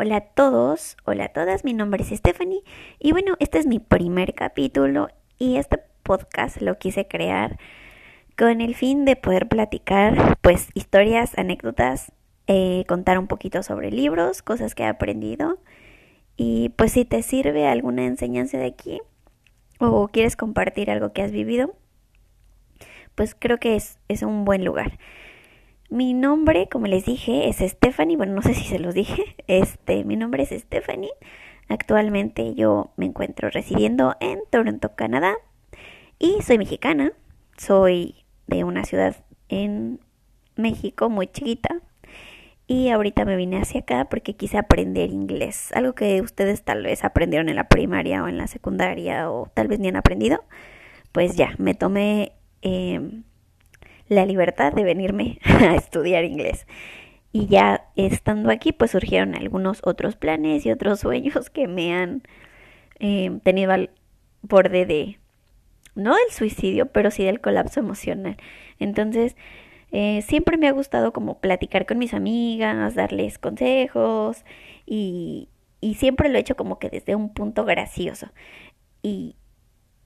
Hola 0.00 0.16
a 0.18 0.20
todos, 0.20 0.96
hola 1.06 1.24
a 1.24 1.28
todas, 1.30 1.64
mi 1.64 1.74
nombre 1.74 2.04
es 2.04 2.16
Stephanie 2.16 2.62
y 3.00 3.10
bueno, 3.10 3.34
este 3.40 3.58
es 3.58 3.66
mi 3.66 3.80
primer 3.80 4.32
capítulo 4.32 5.08
y 5.40 5.56
este 5.56 5.80
podcast 6.04 6.62
lo 6.62 6.78
quise 6.78 7.08
crear 7.08 7.58
con 8.36 8.60
el 8.60 8.76
fin 8.76 9.04
de 9.04 9.16
poder 9.16 9.48
platicar 9.48 10.38
pues 10.40 10.68
historias, 10.74 11.36
anécdotas, 11.36 12.12
eh, 12.46 12.84
contar 12.86 13.18
un 13.18 13.26
poquito 13.26 13.64
sobre 13.64 13.90
libros, 13.90 14.40
cosas 14.42 14.76
que 14.76 14.84
he 14.84 14.86
aprendido 14.86 15.58
y 16.36 16.68
pues 16.76 16.92
si 16.92 17.04
te 17.04 17.24
sirve 17.24 17.66
alguna 17.66 18.06
enseñanza 18.06 18.56
de 18.56 18.66
aquí 18.66 19.00
o 19.80 20.06
quieres 20.06 20.36
compartir 20.36 20.92
algo 20.92 21.12
que 21.12 21.22
has 21.22 21.32
vivido, 21.32 21.74
pues 23.16 23.34
creo 23.36 23.58
que 23.58 23.74
es, 23.74 23.98
es 24.06 24.22
un 24.22 24.44
buen 24.44 24.64
lugar. 24.64 24.96
Mi 25.90 26.12
nombre, 26.12 26.68
como 26.70 26.86
les 26.86 27.06
dije, 27.06 27.48
es 27.48 27.56
Stephanie. 27.58 28.18
Bueno, 28.18 28.34
no 28.34 28.42
sé 28.42 28.52
si 28.52 28.64
se 28.64 28.78
los 28.78 28.94
dije. 28.94 29.36
Este, 29.46 30.04
mi 30.04 30.16
nombre 30.16 30.42
es 30.42 30.50
Stephanie. 30.50 31.10
Actualmente 31.68 32.54
yo 32.54 32.92
me 32.96 33.06
encuentro 33.06 33.48
residiendo 33.48 34.14
en 34.20 34.40
Toronto, 34.50 34.94
Canadá. 34.94 35.34
Y 36.18 36.42
soy 36.42 36.58
mexicana. 36.58 37.12
Soy 37.56 38.26
de 38.46 38.64
una 38.64 38.84
ciudad 38.84 39.16
en 39.48 40.00
México 40.56 41.08
muy 41.08 41.26
chiquita. 41.28 41.80
Y 42.66 42.90
ahorita 42.90 43.24
me 43.24 43.36
vine 43.36 43.58
hacia 43.58 43.80
acá 43.80 44.10
porque 44.10 44.36
quise 44.36 44.58
aprender 44.58 45.08
inglés. 45.08 45.72
Algo 45.72 45.94
que 45.94 46.20
ustedes 46.20 46.62
tal 46.64 46.82
vez 46.82 47.02
aprendieron 47.02 47.48
en 47.48 47.56
la 47.56 47.68
primaria 47.68 48.22
o 48.22 48.28
en 48.28 48.36
la 48.36 48.46
secundaria 48.46 49.30
o 49.30 49.50
tal 49.54 49.68
vez 49.68 49.78
ni 49.78 49.88
han 49.88 49.96
aprendido. 49.96 50.44
Pues 51.12 51.34
ya, 51.34 51.54
me 51.56 51.72
tomé 51.72 52.32
eh, 52.60 53.22
la 54.08 54.26
libertad 54.26 54.72
de 54.72 54.84
venirme 54.84 55.38
a 55.44 55.74
estudiar 55.74 56.24
inglés. 56.24 56.66
Y 57.32 57.46
ya 57.46 57.84
estando 57.96 58.50
aquí, 58.50 58.72
pues 58.72 58.92
surgieron 58.92 59.34
algunos 59.34 59.80
otros 59.84 60.16
planes 60.16 60.64
y 60.66 60.70
otros 60.70 61.00
sueños 61.00 61.50
que 61.50 61.68
me 61.68 61.94
han 61.94 62.22
eh, 63.00 63.38
tenido 63.42 63.72
al 63.72 63.90
borde 64.42 64.86
de, 64.86 65.18
no 65.94 66.14
del 66.14 66.30
suicidio, 66.30 66.86
pero 66.86 67.10
sí 67.10 67.24
del 67.24 67.40
colapso 67.40 67.80
emocional. 67.80 68.36
Entonces, 68.78 69.36
eh, 69.90 70.22
siempre 70.22 70.56
me 70.56 70.68
ha 70.68 70.72
gustado 70.72 71.12
como 71.12 71.38
platicar 71.38 71.86
con 71.86 71.98
mis 71.98 72.14
amigas, 72.14 72.94
darles 72.94 73.38
consejos 73.38 74.44
y, 74.86 75.48
y 75.80 75.94
siempre 75.94 76.28
lo 76.28 76.36
he 76.36 76.40
hecho 76.40 76.56
como 76.56 76.78
que 76.78 76.90
desde 76.90 77.14
un 77.14 77.32
punto 77.32 77.64
gracioso. 77.64 78.28
Y, 79.02 79.36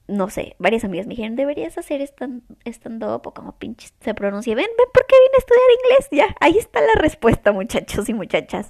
no 0.07 0.29
sé, 0.29 0.55
varias 0.59 0.83
amigas 0.83 1.07
me 1.07 1.15
dijeron, 1.15 1.35
deberías 1.35 1.77
hacer 1.77 2.01
stand-up 2.01 3.21
o 3.25 3.33
como 3.33 3.57
pinches 3.57 3.93
se 4.01 4.13
pronuncia. 4.13 4.53
Ven, 4.55 4.65
ven, 4.77 4.87
¿por 4.93 5.05
qué 5.07 5.15
vine 5.15 5.35
a 5.35 5.39
estudiar 5.39 5.63
inglés? 5.83 6.07
Ya, 6.11 6.35
ahí 6.41 6.57
está 6.57 6.81
la 6.81 7.01
respuesta, 7.01 7.51
muchachos 7.51 8.09
y 8.09 8.13
muchachas. 8.13 8.69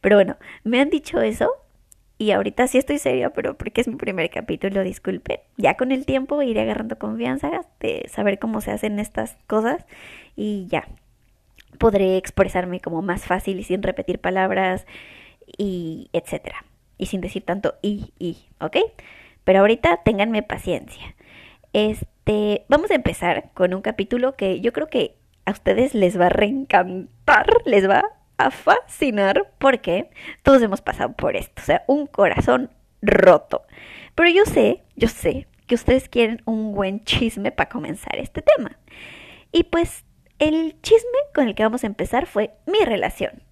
Pero 0.00 0.16
bueno, 0.16 0.36
me 0.64 0.80
han 0.80 0.88
dicho 0.88 1.20
eso 1.20 1.50
y 2.18 2.30
ahorita 2.30 2.66
sí 2.68 2.78
estoy 2.78 2.98
seria, 2.98 3.30
pero 3.30 3.58
porque 3.58 3.80
es 3.80 3.88
mi 3.88 3.96
primer 3.96 4.30
capítulo, 4.30 4.82
disculpen. 4.82 5.40
Ya 5.56 5.76
con 5.76 5.92
el 5.92 6.06
tiempo 6.06 6.40
iré 6.40 6.62
agarrando 6.62 6.98
confianza 6.98 7.66
de 7.80 8.06
saber 8.08 8.38
cómo 8.38 8.60
se 8.60 8.70
hacen 8.70 8.98
estas 8.98 9.36
cosas 9.46 9.84
y 10.36 10.66
ya 10.68 10.88
podré 11.78 12.16
expresarme 12.16 12.80
como 12.80 13.02
más 13.02 13.24
fácil 13.24 13.58
y 13.58 13.64
sin 13.64 13.82
repetir 13.82 14.20
palabras 14.20 14.86
y 15.58 16.08
etcétera. 16.12 16.64
Y 16.96 17.06
sin 17.06 17.20
decir 17.20 17.44
tanto 17.44 17.74
y, 17.82 18.12
y, 18.18 18.38
¿ok? 18.60 18.76
Pero 19.44 19.60
ahorita 19.60 19.98
ténganme 20.04 20.42
paciencia. 20.42 21.14
Este, 21.72 22.64
vamos 22.68 22.90
a 22.90 22.94
empezar 22.94 23.50
con 23.54 23.74
un 23.74 23.82
capítulo 23.82 24.36
que 24.36 24.60
yo 24.60 24.72
creo 24.72 24.88
que 24.88 25.16
a 25.44 25.52
ustedes 25.52 25.94
les 25.94 26.18
va 26.18 26.26
a 26.26 26.30
reencantar, 26.30 27.46
les 27.64 27.88
va 27.88 28.04
a 28.38 28.50
fascinar 28.50 29.52
porque 29.58 30.10
todos 30.42 30.62
hemos 30.62 30.80
pasado 30.80 31.12
por 31.12 31.36
esto, 31.36 31.62
o 31.62 31.64
sea, 31.64 31.84
un 31.86 32.06
corazón 32.06 32.70
roto. 33.00 33.62
Pero 34.14 34.28
yo 34.28 34.44
sé, 34.44 34.82
yo 34.96 35.08
sé 35.08 35.46
que 35.66 35.74
ustedes 35.74 36.08
quieren 36.08 36.42
un 36.44 36.74
buen 36.74 37.04
chisme 37.04 37.52
para 37.52 37.68
comenzar 37.68 38.16
este 38.18 38.42
tema. 38.42 38.78
Y 39.52 39.64
pues 39.64 40.04
el 40.38 40.80
chisme 40.82 41.18
con 41.34 41.48
el 41.48 41.54
que 41.54 41.62
vamos 41.62 41.84
a 41.84 41.86
empezar 41.86 42.26
fue 42.26 42.52
mi 42.66 42.84
relación. 42.84 43.42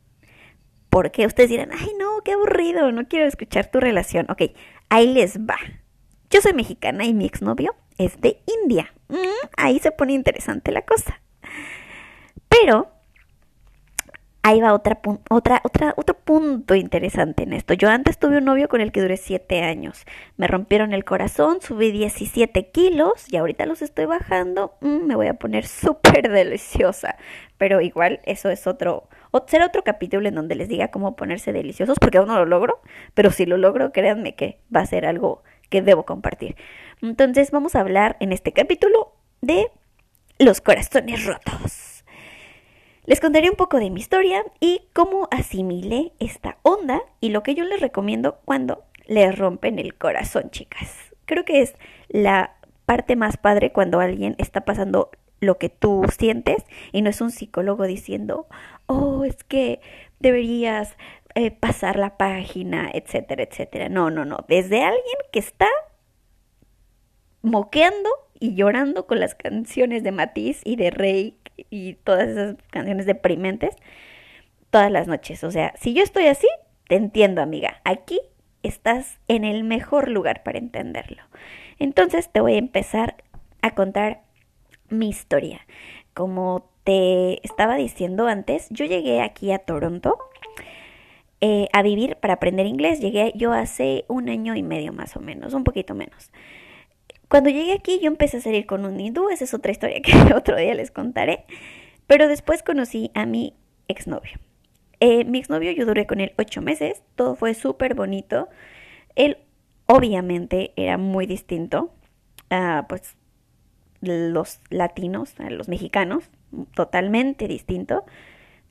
Porque 0.89 1.27
ustedes 1.27 1.51
dirán, 1.51 1.71
ay 1.73 1.91
no, 1.99 2.23
qué 2.25 2.33
aburrido, 2.33 2.91
no 2.91 3.07
quiero 3.07 3.27
escuchar 3.27 3.71
tu 3.71 3.81
relación. 3.81 4.27
Ok, 4.29 4.43
ahí 4.89 5.13
les 5.13 5.39
va. 5.39 5.57
Yo 6.31 6.41
soy 6.41 6.53
mexicana 6.53 7.05
y 7.05 7.13
mi 7.13 7.27
exnovio 7.27 7.75
es 7.99 8.21
de 8.21 8.41
India. 8.63 8.95
Mm, 9.09 9.17
ahí 9.57 9.81
se 9.81 9.91
pone 9.91 10.13
interesante 10.13 10.71
la 10.71 10.83
cosa. 10.83 11.21
Pero 12.49 12.89
ahí 14.43 14.61
va 14.61 14.73
otra, 14.73 15.01
otro 15.97 16.15
punto 16.15 16.77
interesante 16.77 17.43
en 17.43 17.53
esto. 17.53 17.75
Yo 17.75 17.89
antes 17.89 18.17
tuve 18.19 18.39
un 18.39 18.45
novio 18.45 18.69
con 18.69 18.81
el 18.81 18.93
que 18.93 19.01
duré 19.01 19.17
siete 19.17 19.63
años. 19.63 20.05
Me 20.37 20.47
rompieron 20.47 20.93
el 20.93 21.05
corazón, 21.05 21.61
subí 21.61 21.91
17 21.91 22.71
kilos 22.71 23.27
y 23.29 23.37
ahorita 23.37 23.67
los 23.67 23.83
estoy 23.83 24.07
bajando. 24.07 24.77
Mm, 24.83 25.07
me 25.07 25.17
voy 25.17 25.27
a 25.27 25.35
poner 25.35 25.67
súper 25.67 26.31
deliciosa. 26.31 27.17
Pero 27.59 27.81
igual 27.81 28.21
eso 28.23 28.51
es 28.51 28.69
otro, 28.69 29.09
será 29.49 29.67
otro 29.67 29.83
capítulo 29.83 30.29
en 30.29 30.37
donde 30.37 30.55
les 30.55 30.69
diga 30.69 30.93
cómo 30.93 31.17
ponerse 31.17 31.53
deliciosos, 31.53 31.99
porque 31.99 32.19
aún 32.19 32.29
no 32.29 32.39
lo 32.39 32.47
logro. 32.47 32.81
Pero 33.15 33.33
si 33.33 33.47
lo 33.47 33.57
logro, 33.57 33.91
créanme 33.91 34.37
que 34.37 34.61
va 34.75 34.81
a 34.81 34.87
ser 34.87 35.07
algo 35.07 35.43
que 35.71 35.81
debo 35.81 36.05
compartir. 36.05 36.57
Entonces 37.01 37.51
vamos 37.51 37.75
a 37.75 37.81
hablar 37.81 38.17
en 38.21 38.33
este 38.33 38.53
capítulo 38.53 39.15
de 39.41 39.71
los 40.39 40.61
corazones 40.61 41.25
rotos. 41.25 42.05
Les 43.07 43.21
contaré 43.21 43.49
un 43.49 43.57
poco 43.57 43.79
de 43.79 43.91
mi 43.91 44.01
historia 44.01 44.45
y 44.61 44.83
cómo 44.93 45.27
asimilé 45.31 46.13
esta 46.21 46.59
onda 46.63 47.01
y 47.21 47.31
lo 47.31 47.43
que 47.43 47.55
yo 47.55 47.65
les 47.65 47.81
recomiendo 47.81 48.39
cuando 48.45 48.85
les 49.07 49.37
rompen 49.37 49.79
el 49.79 49.95
corazón, 49.95 50.51
chicas. 50.51 50.95
Creo 51.25 51.45
que 51.45 51.63
es 51.63 51.75
la 52.09 52.57
parte 52.85 53.17
más 53.17 53.37
padre 53.37 53.73
cuando 53.73 54.01
alguien 54.01 54.35
está 54.39 54.65
pasando 54.65 55.11
lo 55.41 55.59
que 55.59 55.71
tú 55.71 56.05
sientes 56.17 56.65
y 56.93 57.03
no 57.03 57.11
es 57.11 57.21
un 57.21 57.31
psicólogo 57.31 57.87
diciendo, 57.87 58.47
oh, 58.87 59.25
es 59.25 59.43
que 59.45 59.81
deberías 60.21 60.97
eh, 61.35 61.51
pasar 61.51 61.99
la 61.99 62.17
página, 62.17 62.91
etcétera, 62.93 63.43
etcétera. 63.43 63.89
No, 63.89 64.11
no, 64.11 64.25
no. 64.25 64.45
Desde 64.49 64.83
alguien 64.83 65.17
que 65.33 65.39
está 65.39 65.69
moqueando 67.43 68.11
y 68.39 68.55
llorando 68.55 69.07
con 69.07 69.21
las 69.21 69.35
canciones 69.35 70.03
de 70.03 70.13
Matiz 70.13 70.61
y 70.65 70.77
de 70.77 70.91
Rey 70.91 71.37
y 71.69 71.95
todas 71.95 72.29
esas 72.29 72.57
canciones 72.71 73.07
deprimentes 73.07 73.77
todas 74.71 74.91
las 74.91 75.07
noches. 75.07 75.45
O 75.45 75.51
sea, 75.51 75.75
si 75.79 75.93
yo 75.93 76.03
estoy 76.03 76.27
así, 76.27 76.49
te 76.89 76.97
entiendo, 76.97 77.43
amiga. 77.43 77.81
Aquí 77.85 78.21
estás 78.63 79.19
en 79.29 79.45
el 79.45 79.65
mejor 79.65 80.09
lugar 80.09 80.43
para 80.43 80.59
entenderlo. 80.59 81.23
Entonces 81.79 82.31
te 82.31 82.41
voy 82.41 82.55
a 82.55 82.59
empezar 82.59 83.17
a 83.63 83.75
contar 83.75 84.23
mi 84.89 85.09
historia. 85.09 85.61
Como 86.15 86.71
te 86.85 87.45
estaba 87.47 87.77
diciendo 87.77 88.27
antes, 88.27 88.69
yo 88.71 88.85
llegué 88.85 89.21
aquí 89.21 89.53
a 89.53 89.59
Toronto 89.59 90.19
eh, 91.41 91.69
a 91.73 91.83
vivir 91.83 92.17
para 92.17 92.35
aprender 92.35 92.67
inglés. 92.67 93.01
Llegué 93.01 93.33
yo 93.35 93.53
hace 93.53 94.05
un 94.09 94.29
año 94.29 94.55
y 94.55 94.63
medio 94.63 94.93
más 94.93 95.17
o 95.17 95.21
menos, 95.21 95.55
un 95.55 95.65
poquito 95.65 95.95
menos. 95.95 96.31
Cuando 97.29 97.49
llegué 97.49 97.73
aquí 97.73 98.01
yo 98.01 98.09
empecé 98.09 98.39
a 98.39 98.41
salir 98.41 98.67
con 98.67 98.85
un 98.85 98.99
hindú, 98.99 99.29
esa 99.31 99.45
es 99.45 99.55
otra 99.55 99.73
historia 99.73 100.01
que 100.03 100.35
otro 100.35 100.57
día 100.57 100.75
les 100.75 100.91
contaré. 100.91 101.45
Pero 102.07 102.29
después 102.29 102.63
conocí 102.63 103.11
a 103.15 103.25
mi 103.25 103.55
exnovio. 103.89 104.39
Eh, 104.99 105.25
mi 105.25 105.39
exnovio 105.39 105.71
yo 105.73 105.87
duré 105.87 106.07
con 106.07 106.21
él 106.21 106.33
ocho 106.37 106.61
meses, 106.61 107.03
todo 107.15 107.37
fue 107.37 107.55
súper 107.55 107.95
bonito. 107.95 108.49
Él 109.15 109.39
obviamente 109.87 110.73
era 110.77 110.99
muy 110.99 111.27
distinto 111.27 111.95
a 112.51 112.87
pues 112.89 113.17
los 114.01 114.61
latinos, 114.71 115.35
a 115.39 115.51
los 115.51 115.69
mexicanos, 115.69 116.25
totalmente 116.75 117.49
distinto. 117.49 118.05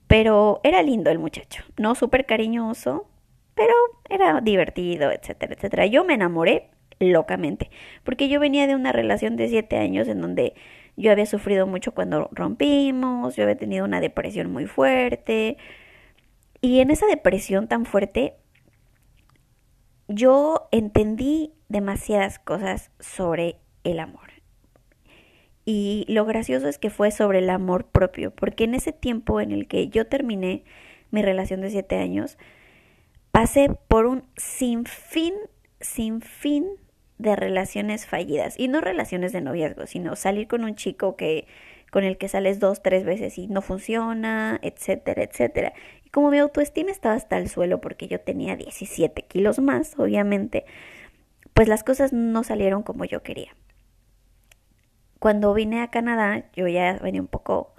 Pero 0.10 0.60
era 0.64 0.82
lindo 0.82 1.12
el 1.12 1.20
muchacho, 1.20 1.64
no 1.78 1.94
súper 1.94 2.26
cariñoso, 2.26 3.08
pero 3.54 3.76
era 4.10 4.42
divertido, 4.42 5.12
etcétera, 5.12 5.54
etcétera. 5.54 5.86
Yo 5.86 6.04
me 6.04 6.16
enamoré 6.16 6.72
locamente, 7.00 7.70
porque 8.04 8.28
yo 8.28 8.40
venía 8.40 8.66
de 8.66 8.74
una 8.74 8.92
relación 8.92 9.36
de 9.36 9.50
siete 9.50 9.78
años 9.78 10.08
en 10.08 10.20
donde 10.20 10.56
yo 10.98 11.12
había 11.12 11.28
sufrido 11.28 11.68
mucho 11.68 11.94
cuando 11.94 12.28
rompimos, 12.32 13.36
yo 13.36 13.44
había 13.44 13.56
tenido 13.58 13.86
una 13.86 14.02
depresión 14.02 14.52
muy 14.52 14.66
fuerte, 14.66 15.58
y 16.60 16.80
en 16.80 16.90
esa 16.90 17.06
depresión 17.06 17.68
tan 17.68 17.86
fuerte, 17.86 18.34
yo 20.08 20.70
entendí 20.72 21.54
demasiadas 21.68 22.40
cosas 22.40 22.90
sobre 23.00 23.58
el 23.84 24.00
amor. 24.00 24.29
Y 25.72 26.04
lo 26.08 26.26
gracioso 26.26 26.68
es 26.68 26.80
que 26.80 26.90
fue 26.90 27.12
sobre 27.12 27.38
el 27.38 27.50
amor 27.52 27.86
propio, 27.86 28.32
porque 28.32 28.64
en 28.64 28.74
ese 28.74 28.92
tiempo 28.92 29.40
en 29.40 29.52
el 29.52 29.68
que 29.68 29.88
yo 29.88 30.08
terminé 30.08 30.64
mi 31.12 31.22
relación 31.22 31.62
de 31.62 31.70
siete 31.70 31.98
años, 31.98 32.40
pasé 33.30 33.70
por 33.88 34.08
un 34.08 34.24
sinfín, 34.36 35.36
sinfín 35.80 36.66
de 37.20 37.36
relaciones 37.36 38.08
fallidas. 38.08 38.56
Y 38.58 38.68
no 38.68 38.82
relaciones 38.82 39.32
de 39.32 39.42
noviazgo, 39.42 39.86
sino 39.86 40.16
salir 40.16 40.48
con 40.48 40.64
un 40.64 40.74
chico 40.74 41.16
que 41.16 41.46
con 41.92 42.04
el 42.04 42.18
que 42.18 42.30
sales 42.30 42.60
dos, 42.60 42.82
tres 42.82 43.06
veces 43.06 43.38
y 43.38 43.46
no 43.46 43.62
funciona, 43.62 44.60
etcétera, 44.64 45.22
etcétera. 45.22 45.74
Y 46.04 46.10
como 46.10 46.32
mi 46.32 46.40
autoestima 46.40 46.90
estaba 46.90 47.14
hasta 47.14 47.38
el 47.38 47.48
suelo 47.48 47.80
porque 47.80 48.08
yo 48.08 48.20
tenía 48.20 48.56
17 48.56 49.22
kilos 49.22 49.60
más, 49.60 49.94
obviamente, 50.00 50.66
pues 51.54 51.68
las 51.68 51.84
cosas 51.84 52.12
no 52.12 52.44
salieron 52.44 52.82
como 52.82 53.06
yo 53.06 53.22
quería. 53.22 53.52
Cuando 55.20 55.54
vine 55.54 55.82
a 55.82 55.90
Canadá, 55.90 56.46
yo 56.54 56.68
ya 56.68 56.94
venía 56.94 57.22
un 57.22 57.28
poco, 57.28 57.74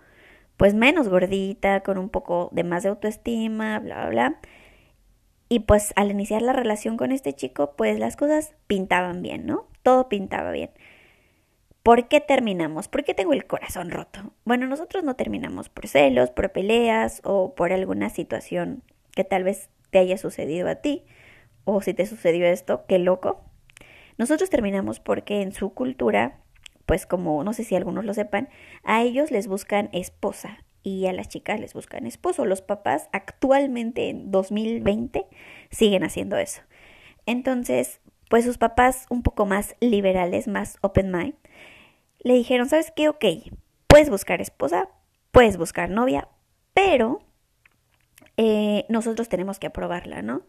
pues 0.56 0.74
menos 0.74 1.08
gordita, 1.08 1.80
con 1.80 1.98
un 1.98 2.10
poco 2.10 2.50
de 2.52 2.64
más 2.64 2.82
de 2.82 2.90
autoestima, 2.90 3.78
bla, 3.78 4.00
bla, 4.00 4.10
bla. 4.10 4.40
Y 5.48 5.60
pues 5.60 5.92
al 5.96 6.10
iniciar 6.10 6.42
la 6.42 6.52
relación 6.52 6.96
con 6.96 7.12
este 7.12 7.32
chico, 7.32 7.74
pues 7.76 7.98
las 7.98 8.16
cosas 8.16 8.54
pintaban 8.66 9.22
bien, 9.22 9.46
¿no? 9.46 9.66
Todo 9.82 10.08
pintaba 10.08 10.52
bien. 10.52 10.70
¿Por 11.82 12.08
qué 12.08 12.20
terminamos? 12.20 12.88
¿Por 12.88 13.04
qué 13.04 13.14
tengo 13.14 13.32
el 13.32 13.46
corazón 13.46 13.90
roto? 13.90 14.34
Bueno, 14.44 14.66
nosotros 14.66 15.02
no 15.02 15.16
terminamos 15.16 15.70
por 15.70 15.88
celos, 15.88 16.30
por 16.30 16.52
peleas 16.52 17.22
o 17.24 17.54
por 17.54 17.72
alguna 17.72 18.10
situación 18.10 18.82
que 19.12 19.24
tal 19.24 19.44
vez 19.44 19.70
te 19.90 19.98
haya 19.98 20.18
sucedido 20.18 20.68
a 20.68 20.76
ti. 20.76 21.04
O 21.64 21.80
si 21.80 21.94
te 21.94 22.04
sucedió 22.04 22.46
esto, 22.46 22.84
qué 22.86 22.98
loco. 22.98 23.42
Nosotros 24.18 24.50
terminamos 24.50 25.00
porque 25.00 25.40
en 25.40 25.52
su 25.52 25.72
cultura, 25.72 26.38
pues 26.90 27.06
como 27.06 27.44
no 27.44 27.52
sé 27.52 27.62
si 27.62 27.76
algunos 27.76 28.04
lo 28.04 28.12
sepan, 28.14 28.48
a 28.82 29.00
ellos 29.02 29.30
les 29.30 29.46
buscan 29.46 29.90
esposa 29.92 30.64
y 30.82 31.06
a 31.06 31.12
las 31.12 31.28
chicas 31.28 31.60
les 31.60 31.72
buscan 31.72 32.04
esposo. 32.04 32.46
Los 32.46 32.62
papás 32.62 33.08
actualmente 33.12 34.08
en 34.08 34.32
2020 34.32 35.24
siguen 35.70 36.02
haciendo 36.02 36.36
eso. 36.36 36.62
Entonces, 37.26 38.00
pues 38.28 38.44
sus 38.44 38.58
papás 38.58 39.06
un 39.08 39.22
poco 39.22 39.46
más 39.46 39.76
liberales, 39.78 40.48
más 40.48 40.78
open 40.80 41.12
mind, 41.12 41.34
le 42.18 42.34
dijeron, 42.34 42.68
¿sabes 42.68 42.92
qué? 42.96 43.08
Ok, 43.08 43.24
puedes 43.86 44.10
buscar 44.10 44.40
esposa, 44.40 44.88
puedes 45.30 45.58
buscar 45.58 45.90
novia, 45.90 46.26
pero 46.74 47.20
eh, 48.36 48.84
nosotros 48.88 49.28
tenemos 49.28 49.60
que 49.60 49.68
aprobarla, 49.68 50.22
¿no? 50.22 50.42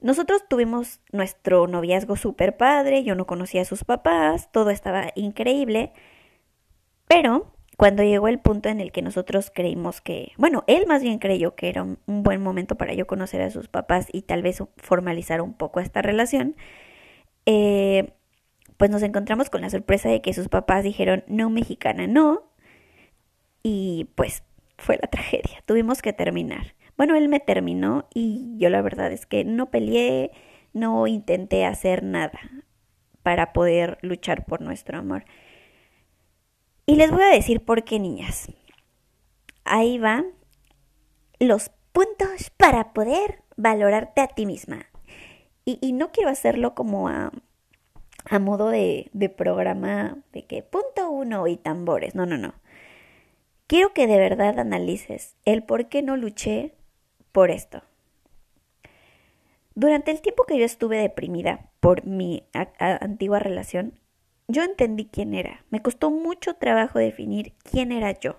Nosotros 0.00 0.44
tuvimos 0.48 1.00
nuestro 1.12 1.66
noviazgo 1.66 2.16
súper 2.16 2.56
padre, 2.56 3.02
yo 3.02 3.14
no 3.14 3.26
conocía 3.26 3.62
a 3.62 3.64
sus 3.64 3.84
papás, 3.84 4.50
todo 4.52 4.70
estaba 4.70 5.10
increíble, 5.16 5.92
pero 7.08 7.52
cuando 7.76 8.02
llegó 8.02 8.28
el 8.28 8.40
punto 8.40 8.68
en 8.68 8.80
el 8.80 8.92
que 8.92 9.02
nosotros 9.02 9.50
creímos 9.54 10.00
que, 10.00 10.32
bueno, 10.36 10.64
él 10.66 10.86
más 10.86 11.02
bien 11.02 11.18
creyó 11.18 11.54
que 11.54 11.68
era 11.68 11.82
un, 11.82 11.98
buen 12.06 12.42
momento 12.42 12.76
para 12.76 12.92
yo 12.94 13.06
conocer 13.06 13.40
a 13.40 13.50
sus 13.50 13.68
papás 13.68 14.08
y 14.12 14.22
tal 14.22 14.42
vez 14.42 14.62
formalizar 14.76 15.40
un 15.40 15.54
poco 15.54 15.80
esta 15.80 16.02
relación, 16.02 16.56
eh, 17.46 18.14
pues 18.76 18.90
nos 18.90 19.02
encontramos 19.02 19.50
con 19.50 19.62
la 19.62 19.70
sorpresa 19.70 20.08
de 20.08 20.20
que 20.22 20.32
sus 20.32 20.48
papás 20.48 20.84
dijeron, 20.84 21.24
no, 21.28 21.50
mexicana, 21.50 22.06
no, 22.06 22.52
y 23.62 24.08
pues 24.14 24.42
fue 24.76 24.98
la 25.00 25.08
tragedia, 25.08 25.62
tuvimos 25.66 26.02
que 26.02 26.12
terminar. 26.12 26.74
Bueno, 26.98 27.14
él 27.14 27.28
me 27.28 27.38
terminó 27.38 28.08
y 28.12 28.56
yo 28.58 28.70
la 28.70 28.82
verdad 28.82 29.12
es 29.12 29.24
que 29.24 29.44
no 29.44 29.70
peleé, 29.70 30.32
no 30.72 31.06
intenté 31.06 31.64
hacer 31.64 32.02
nada 32.02 32.40
para 33.22 33.52
poder 33.52 33.98
luchar 34.02 34.44
por 34.44 34.60
nuestro 34.60 34.98
amor. 34.98 35.24
Y 36.86 36.96
les 36.96 37.12
voy 37.12 37.22
a 37.22 37.28
decir 37.28 37.64
por 37.64 37.84
qué, 37.84 38.00
niñas. 38.00 38.48
Ahí 39.64 39.98
van 39.98 40.26
los 41.38 41.70
puntos 41.92 42.50
para 42.56 42.92
poder 42.92 43.42
valorarte 43.56 44.20
a 44.20 44.26
ti 44.26 44.44
misma. 44.44 44.86
Y, 45.64 45.92
no 45.92 46.10
quiero 46.10 46.30
hacerlo 46.30 46.74
como 46.74 47.08
a, 47.08 47.30
a 48.24 48.38
modo 48.38 48.70
de, 48.70 49.10
de 49.12 49.28
programa 49.28 50.16
de 50.32 50.46
que 50.46 50.62
punto 50.62 51.10
uno 51.10 51.46
y 51.46 51.58
tambores. 51.58 52.14
No, 52.16 52.26
no, 52.26 52.38
no. 52.38 52.54
Quiero 53.66 53.92
que 53.92 54.06
de 54.06 54.16
verdad 54.16 54.58
analices 54.58 55.36
el 55.44 55.62
por 55.62 55.90
qué 55.90 56.02
no 56.02 56.16
luché 56.16 56.77
por 57.32 57.50
esto. 57.50 57.82
Durante 59.74 60.10
el 60.10 60.20
tiempo 60.20 60.44
que 60.44 60.58
yo 60.58 60.64
estuve 60.64 60.98
deprimida 60.98 61.70
por 61.78 62.04
mi 62.04 62.42
antigua 62.78 63.38
relación, 63.38 64.00
yo 64.48 64.64
entendí 64.64 65.04
quién 65.04 65.34
era. 65.34 65.64
Me 65.70 65.82
costó 65.82 66.10
mucho 66.10 66.54
trabajo 66.54 66.98
definir 66.98 67.54
quién 67.62 67.92
era 67.92 68.18
yo. 68.18 68.36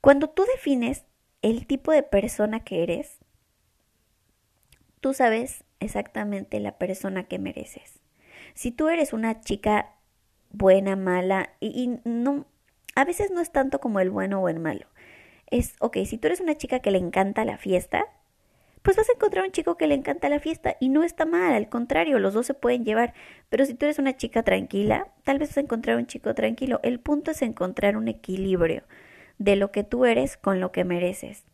Cuando 0.00 0.28
tú 0.28 0.44
defines 0.56 1.04
el 1.40 1.66
tipo 1.66 1.92
de 1.92 2.02
persona 2.02 2.64
que 2.64 2.82
eres, 2.82 3.18
tú 5.00 5.14
sabes 5.14 5.64
exactamente 5.78 6.58
la 6.58 6.76
persona 6.76 7.24
que 7.24 7.38
mereces. 7.38 8.00
Si 8.54 8.72
tú 8.72 8.88
eres 8.88 9.12
una 9.12 9.40
chica 9.40 9.94
buena, 10.50 10.96
mala, 10.96 11.50
y, 11.60 12.00
no, 12.04 12.46
a 12.96 13.04
veces 13.04 13.30
no 13.30 13.40
es 13.40 13.52
tanto 13.52 13.80
como 13.80 14.00
el 14.00 14.10
bueno 14.10 14.40
o 14.40 14.48
el 14.48 14.58
malo 14.58 14.86
es, 15.58 15.76
ok, 15.78 15.98
si 16.04 16.18
tú 16.18 16.26
eres 16.26 16.40
una 16.40 16.56
chica 16.56 16.80
que 16.80 16.90
le 16.90 16.98
encanta 16.98 17.44
la 17.44 17.58
fiesta, 17.58 18.06
pues 18.82 18.96
vas 18.96 19.08
a 19.08 19.12
encontrar 19.12 19.44
un 19.44 19.52
chico 19.52 19.76
que 19.76 19.86
le 19.86 19.94
encanta 19.94 20.28
la 20.28 20.40
fiesta 20.40 20.76
y 20.80 20.88
no 20.88 21.04
está 21.04 21.24
mal, 21.26 21.54
al 21.54 21.68
contrario, 21.68 22.18
los 22.18 22.34
dos 22.34 22.46
se 22.46 22.54
pueden 22.54 22.84
llevar. 22.84 23.14
Pero 23.48 23.64
si 23.64 23.74
tú 23.74 23.86
eres 23.86 23.98
una 23.98 24.16
chica 24.16 24.42
tranquila, 24.42 25.08
tal 25.22 25.38
vez 25.38 25.50
vas 25.50 25.58
a 25.58 25.60
encontrar 25.60 25.96
un 25.96 26.06
chico 26.06 26.34
tranquilo. 26.34 26.80
El 26.82 27.00
punto 27.00 27.30
es 27.30 27.40
encontrar 27.40 27.96
un 27.96 28.08
equilibrio 28.08 28.82
de 29.38 29.56
lo 29.56 29.70
que 29.70 29.84
tú 29.84 30.04
eres 30.04 30.36
con 30.36 30.60
lo 30.60 30.72
que 30.72 30.84
mereces. 30.84 31.44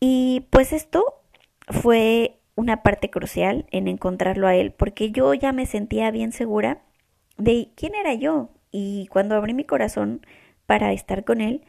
Y 0.00 0.46
pues 0.50 0.72
esto 0.72 1.22
fue 1.66 2.38
una 2.54 2.82
parte 2.82 3.10
crucial 3.10 3.66
en 3.70 3.88
encontrarlo 3.88 4.46
a 4.46 4.54
él, 4.54 4.72
porque 4.72 5.10
yo 5.10 5.32
ya 5.34 5.52
me 5.52 5.66
sentía 5.66 6.10
bien 6.10 6.32
segura 6.32 6.82
de 7.38 7.70
quién 7.74 7.94
era 7.94 8.14
yo. 8.14 8.50
Y 8.70 9.08
cuando 9.08 9.34
abrí 9.34 9.54
mi 9.54 9.64
corazón 9.64 10.20
para 10.70 10.92
estar 10.92 11.24
con 11.24 11.40
él, 11.40 11.64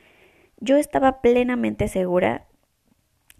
yo 0.57 0.77
estaba 0.77 1.21
plenamente 1.21 1.87
segura 1.87 2.45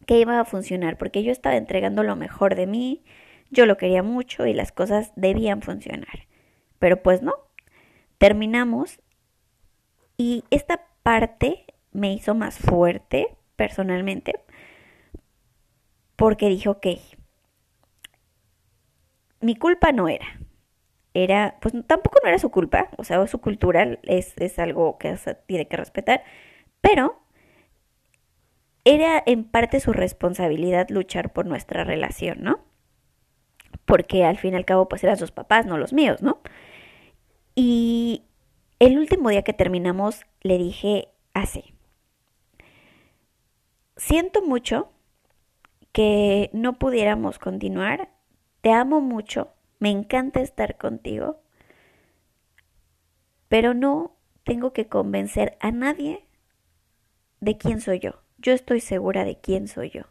que 0.08 0.18
iba 0.18 0.40
a 0.40 0.44
funcionar, 0.44 0.98
porque 0.98 1.22
yo 1.22 1.32
estaba 1.32 1.56
entregando 1.56 2.02
lo 2.02 2.16
mejor 2.16 2.56
de 2.56 2.66
mí, 2.66 3.04
yo 3.52 3.68
lo 3.68 3.78
quería 3.78 4.02
mucho 4.02 4.48
y 4.48 4.56
las 4.56 4.72
cosas 4.72 5.12
debían 5.16 5.62
funcionar. 5.62 6.26
Pero 6.80 7.04
pues 7.04 7.22
no, 7.22 7.36
terminamos 8.18 9.02
y 10.18 10.46
esta 10.50 10.84
parte 11.04 11.66
me 11.92 12.12
hizo 12.12 12.34
más 12.34 12.58
fuerte 12.58 13.28
personalmente, 13.56 14.34
porque 16.16 16.50
dije, 16.50 16.70
ok, 16.70 16.88
mi 19.42 19.56
culpa 19.56 19.92
no 19.92 20.10
era, 20.10 20.41
era, 21.14 21.58
pues 21.62 21.74
tampoco 21.88 22.20
no 22.24 22.30
era 22.30 22.40
su 22.40 22.50
culpa, 22.52 22.90
o 22.98 23.04
sea, 23.04 23.26
su 23.28 23.40
cultura 23.40 24.00
es, 24.04 24.34
es 24.38 24.60
algo 24.60 24.98
que 24.98 25.16
tiene 25.46 25.68
que 25.68 25.78
respetar, 25.78 26.24
pero 26.80 27.22
era 28.86 29.22
en 29.26 29.44
parte 29.44 29.80
su 29.80 29.94
responsabilidad 29.94 30.90
luchar 30.90 31.34
por 31.34 31.46
nuestra 31.46 31.84
relación, 31.84 32.40
¿no? 32.42 32.60
Porque 33.86 34.24
al 34.24 34.38
fin 34.38 34.54
y 34.54 34.58
al 34.58 34.66
cabo, 34.66 34.88
pues 34.88 35.04
eran 35.04 35.18
sus 35.18 35.32
papás, 35.32 35.66
no 35.66 35.78
los 35.78 35.94
míos, 35.94 36.22
¿no? 36.22 36.42
Y 37.56 38.24
el 38.80 38.98
último 38.98 39.30
día 39.30 39.44
que 39.44 39.54
terminamos, 39.54 40.26
le 40.42 40.58
dije 40.58 41.10
así, 41.34 41.76
siento 43.98 44.42
mucho 44.42 44.92
que 45.92 46.50
no 46.54 46.80
pudiéramos 46.80 47.38
continuar, 47.38 48.10
te 48.62 48.72
amo 48.72 49.02
mucho, 49.02 49.54
me 49.82 49.90
encanta 49.90 50.42
estar 50.42 50.78
contigo, 50.78 51.42
pero 53.50 53.74
no 53.74 54.16
tengo 54.44 54.74
que 54.74 54.88
convencer 54.88 55.58
a 55.60 55.72
nadie 55.72 56.28
de 57.40 57.58
quién 57.58 57.82
soy 57.82 57.98
yo. 57.98 58.22
Yo 58.38 58.54
estoy 58.54 58.80
segura 58.80 59.26
de 59.26 59.40
quién 59.40 59.68
soy 59.68 59.90
yo. 59.90 60.04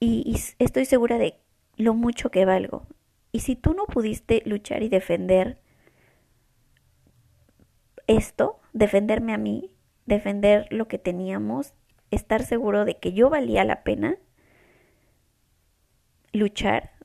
Y, 0.00 0.40
estoy 0.58 0.86
segura 0.86 1.18
de 1.18 1.38
lo 1.76 1.92
mucho 1.92 2.30
que 2.30 2.46
valgo. 2.46 2.86
Y 3.30 3.40
si 3.40 3.56
tú 3.56 3.74
no 3.74 3.84
pudiste 3.84 4.42
luchar 4.46 4.82
y 4.82 4.88
defender 4.88 5.60
esto, 8.06 8.58
defenderme 8.72 9.34
a 9.34 9.38
mí, 9.38 9.70
defender 10.06 10.66
lo 10.70 10.88
que 10.88 10.98
teníamos, 10.98 11.74
estar 12.10 12.42
seguro 12.42 12.86
de 12.86 12.96
que 12.96 13.12
yo 13.12 13.28
valía 13.28 13.64
la 13.64 13.84
pena 13.84 14.16
luchar, 16.32 16.97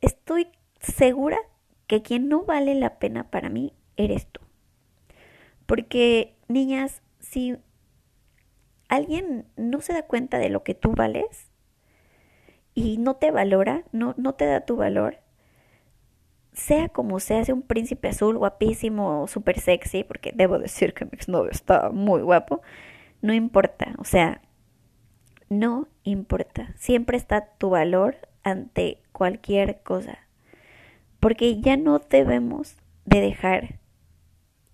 estoy 0.00 0.48
segura 0.80 1.38
que 1.86 2.02
quien 2.02 2.28
no 2.28 2.44
vale 2.44 2.74
la 2.74 2.98
pena 2.98 3.30
para 3.30 3.48
mí 3.48 3.72
eres 3.96 4.26
tú. 4.26 4.40
Porque, 5.66 6.36
niñas, 6.48 7.02
si 7.20 7.56
alguien 8.88 9.46
no 9.56 9.80
se 9.80 9.92
da 9.92 10.02
cuenta 10.02 10.38
de 10.38 10.48
lo 10.48 10.62
que 10.62 10.74
tú 10.74 10.92
vales 10.92 11.50
y 12.74 12.98
no 12.98 13.16
te 13.16 13.30
valora, 13.30 13.84
no, 13.92 14.14
no 14.16 14.34
te 14.34 14.46
da 14.46 14.60
tu 14.60 14.76
valor, 14.76 15.18
sea 16.52 16.88
como 16.88 17.20
sea, 17.20 17.44
sea 17.44 17.54
un 17.54 17.62
príncipe 17.62 18.08
azul 18.08 18.38
guapísimo, 18.38 19.26
súper 19.26 19.60
sexy, 19.60 20.04
porque 20.04 20.32
debo 20.34 20.58
decir 20.58 20.94
que 20.94 21.04
mi 21.04 21.12
exnovio 21.12 21.50
está 21.50 21.90
muy 21.90 22.22
guapo, 22.22 22.62
no 23.22 23.34
importa, 23.34 23.94
o 23.98 24.04
sea, 24.04 24.40
no 25.48 25.88
importa, 26.02 26.72
siempre 26.76 27.16
está 27.16 27.46
tu 27.58 27.70
valor 27.70 28.16
ante 28.46 29.02
cualquier 29.10 29.82
cosa. 29.82 30.20
Porque 31.18 31.60
ya 31.60 31.76
no 31.76 31.98
debemos 31.98 32.76
de 33.04 33.20
dejar 33.20 33.80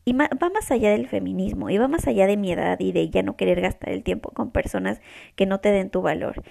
y 0.05 0.13
va 0.13 0.29
más 0.53 0.71
allá 0.71 0.91
del 0.91 1.09
feminismo, 1.09 1.71
y 1.71 1.79
va 1.79 1.87
más 1.89 2.07
allá 2.07 2.27
de 2.27 2.37
mi 2.37 2.53
edad 2.53 2.79
y 2.81 2.93
de 2.93 3.09
ya 3.09 3.23
no 3.23 3.37
querer 3.37 3.61
gastar 3.61 3.91
el 3.91 4.03
tiempo 4.03 4.31
con 4.33 4.51
personas 4.51 5.01
que 5.37 5.47
no 5.47 5.61
te 5.61 5.71
den 5.71 5.91
tu 5.91 6.03
valor. 6.03 6.43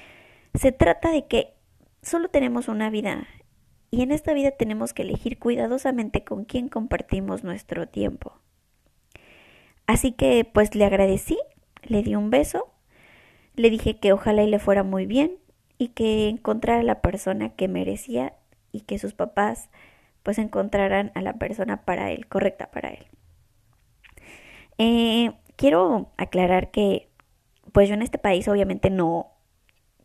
Se 0.53 0.71
trata 0.71 1.11
de 1.11 1.27
que 1.27 1.53
solo 2.01 2.29
tenemos 2.29 2.69
una 2.69 2.89
vida 2.89 3.27
y 3.91 4.01
en 4.01 4.11
esta 4.11 4.33
vida 4.33 4.51
tenemos 4.51 4.93
que 4.93 5.03
elegir 5.03 5.37
cuidadosamente 5.37 6.23
con 6.23 6.45
quién 6.45 6.69
compartimos 6.69 7.43
nuestro 7.43 7.87
tiempo. 7.87 8.39
Así 9.85 10.13
que 10.13 10.49
pues 10.51 10.73
le 10.73 10.85
agradecí, 10.85 11.37
le 11.83 12.01
di 12.01 12.15
un 12.15 12.29
beso, 12.29 12.73
le 13.55 13.69
dije 13.69 13.99
que 13.99 14.13
ojalá 14.13 14.43
y 14.43 14.49
le 14.49 14.59
fuera 14.59 14.83
muy 14.83 15.05
bien 15.05 15.40
y 15.81 15.88
que 15.88 16.29
encontrara 16.29 16.83
la 16.83 17.01
persona 17.01 17.55
que 17.55 17.67
merecía 17.67 18.35
y 18.71 18.81
que 18.81 19.00
sus 19.00 19.15
papás 19.15 19.71
pues 20.21 20.38
encontraran 20.38 21.11
a 21.15 21.23
la 21.23 21.33
persona 21.39 21.85
para 21.85 22.11
él, 22.11 22.27
correcta 22.27 22.69
para 22.69 22.89
él. 22.89 23.07
Eh, 24.77 25.31
quiero 25.55 26.11
aclarar 26.17 26.69
que 26.69 27.09
pues 27.71 27.89
yo 27.89 27.95
en 27.95 28.03
este 28.03 28.19
país 28.19 28.47
obviamente 28.47 28.91
no, 28.91 29.31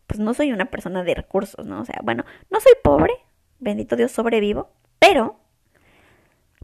pues 0.07 0.19
no 0.19 0.33
soy 0.33 0.51
una 0.51 0.65
persona 0.65 1.03
de 1.03 1.13
recursos, 1.13 1.67
¿no? 1.67 1.81
O 1.81 1.85
sea, 1.85 1.99
bueno, 2.03 2.25
no 2.49 2.59
soy 2.59 2.73
pobre, 2.83 3.13
bendito 3.59 3.95
Dios 3.95 4.11
sobrevivo, 4.11 4.71
pero 4.97 5.39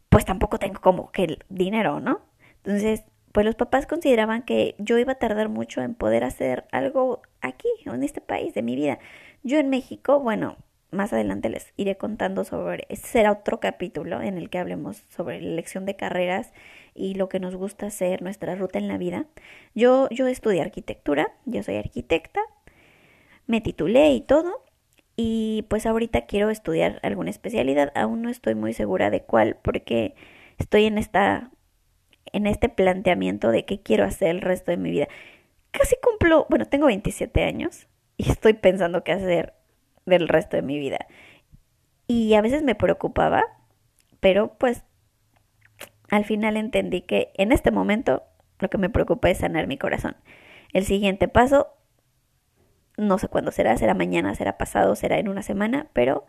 pues 0.10 0.26
tampoco 0.26 0.58
tengo 0.58 0.82
como 0.82 1.12
que 1.12 1.26
el 1.26 1.46
dinero, 1.50 2.00
¿no? 2.00 2.22
Entonces, 2.64 3.04
pues 3.34 3.46
los 3.46 3.56
papás 3.56 3.88
consideraban 3.88 4.44
que 4.44 4.76
yo 4.78 4.98
iba 5.00 5.14
a 5.14 5.20
tardar 5.20 5.50
mucho 5.50 5.82
en 5.82 5.96
poder 5.96 6.24
hacer 6.24 6.66
algo 6.72 7.24
aquí, 7.42 7.68
en 7.86 8.04
este 8.04 8.22
país 8.22 8.54
de 8.54 8.62
mi 8.62 8.76
vida. 8.76 9.00
Yo 9.42 9.58
en 9.58 9.70
México, 9.70 10.20
bueno, 10.20 10.56
más 10.92 11.14
adelante 11.14 11.50
les 11.50 11.74
iré 11.76 11.98
contando 11.98 12.46
sobre, 12.46 12.86
este 12.90 13.08
será 13.08 13.32
otro 13.32 13.60
capítulo 13.60 14.22
en 14.22 14.38
el 14.38 14.52
que 14.52 14.60
hablemos 14.60 14.98
sobre 15.10 15.42
la 15.42 15.50
elección 15.50 15.86
de 15.88 15.96
carreras 15.96 16.54
y 16.94 17.16
lo 17.16 17.28
que 17.28 17.40
nos 17.40 17.56
gusta 17.56 17.88
hacer, 17.88 18.22
nuestra 18.22 18.54
ruta 18.54 18.78
en 18.78 18.88
la 18.88 19.00
vida. 19.00 19.26
Yo, 19.74 20.08
yo 20.12 20.28
estudié 20.28 20.62
arquitectura, 20.62 21.34
yo 21.46 21.64
soy 21.64 21.78
arquitecta, 21.78 22.40
me 23.48 23.62
titulé 23.62 24.12
y 24.12 24.22
todo, 24.22 24.64
y 25.16 25.66
pues 25.70 25.88
ahorita 25.88 26.28
quiero 26.28 26.52
estudiar 26.52 27.00
alguna 27.02 27.32
especialidad, 27.32 27.92
aún 27.96 28.22
no 28.22 28.30
estoy 28.30 28.54
muy 28.54 28.74
segura 28.74 29.10
de 29.10 29.24
cuál, 29.24 29.58
porque 29.64 30.14
estoy 30.60 30.86
en 30.86 31.00
esta 31.00 31.50
en 32.34 32.48
este 32.48 32.68
planteamiento 32.68 33.52
de 33.52 33.64
qué 33.64 33.82
quiero 33.82 34.04
hacer 34.04 34.30
el 34.30 34.42
resto 34.42 34.72
de 34.72 34.78
mi 34.78 34.92
vida. 34.92 35.08
Casi 35.72 35.96
cumplo, 36.02 36.46
bueno, 36.50 36.66
tengo 36.66 36.88
27 36.88 37.44
años 37.44 37.88
y 38.18 38.30
estoy 38.30 38.54
pensando 38.54 39.04
qué 39.04 39.14
hacer 39.14 39.54
del 40.06 40.28
resto 40.28 40.58
de 40.58 40.64
mi 40.64 40.78
vida. 40.78 41.08
Y 42.08 42.34
a 42.34 42.42
veces 42.42 42.64
me 42.64 42.76
preocupaba, 42.76 43.44
pero 44.20 44.56
pues 44.58 44.84
al 46.10 46.26
final 46.26 46.58
entendí 46.58 47.02
que 47.02 47.32
en 47.36 47.52
este 47.52 47.72
momento 47.72 48.24
lo 48.60 48.70
que 48.70 48.78
me 48.78 48.90
preocupa 48.90 49.30
es 49.30 49.40
sanar 49.40 49.68
mi 49.68 49.78
corazón. 49.78 50.16
El 50.74 50.86
siguiente 50.86 51.28
paso, 51.28 51.68
no 52.98 53.18
sé 53.20 53.28
cuándo 53.28 53.52
será, 53.52 53.78
será 53.78 53.94
mañana, 53.94 54.36
será 54.36 54.58
pasado, 54.58 54.96
será 54.96 55.18
en 55.18 55.30
una 55.30 55.44
semana, 55.44 55.88
pero 55.94 56.26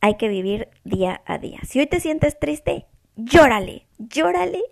hay 0.00 0.16
que 0.16 0.28
vivir 0.28 0.68
día 0.84 1.22
a 1.24 1.38
día. 1.38 1.60
Si 1.64 1.78
hoy 1.80 1.86
te 1.86 2.00
sientes 2.00 2.38
triste, 2.38 2.86
llórale, 3.16 3.86
llórale, 3.98 4.62